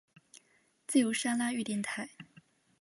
[0.87, 2.09] 自由砂拉越电台。